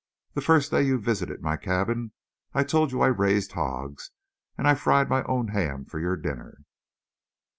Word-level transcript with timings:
"The 0.33 0.41
first 0.41 0.71
day 0.71 0.81
you 0.81 0.97
visited 0.97 1.43
my 1.43 1.57
cabin 1.57 2.11
I 2.55 2.63
told 2.63 2.91
you 2.91 3.01
I 3.03 3.07
raised 3.07 3.51
hogs, 3.51 4.09
and 4.57 4.67
I 4.67 4.73
fried 4.73 5.09
my 5.09 5.21
own 5.25 5.49
ham 5.49 5.85
for 5.85 5.99
your 5.99 6.15
dinner." 6.15 6.65